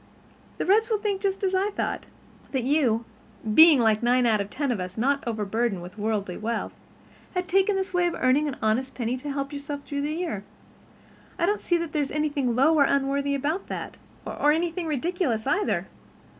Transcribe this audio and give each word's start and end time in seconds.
"The 0.57 0.65
Reds 0.65 0.89
will 0.89 0.97
think 0.97 1.21
just 1.21 1.43
as 1.43 1.53
I 1.53 1.69
thought—that 1.69 2.63
you, 2.63 3.05
being 3.53 3.79
like 3.79 4.01
nine 4.01 4.25
out 4.25 4.41
of 4.41 4.49
ten 4.49 4.71
of 4.71 4.79
us, 4.79 4.97
not 4.97 5.23
overburdened 5.27 5.83
with 5.83 5.99
worldly 5.99 6.37
wealth, 6.37 6.73
had 7.35 7.47
taken 7.47 7.75
this 7.75 7.93
way 7.93 8.07
of 8.07 8.15
earning 8.15 8.47
an 8.47 8.55
honest 8.63 8.95
penny 8.95 9.15
to 9.17 9.31
help 9.31 9.53
yourself 9.53 9.81
through 9.85 10.01
the 10.01 10.13
year. 10.13 10.43
I 11.37 11.45
don't 11.45 11.61
see 11.61 11.77
that 11.77 11.91
there's 11.91 12.09
anything 12.09 12.55
low 12.55 12.73
or 12.73 12.83
unworthy 12.85 13.35
about 13.35 13.67
that, 13.67 13.97
or 14.25 14.51
anything 14.51 14.87
ridiculous 14.87 15.45
either. 15.45 15.85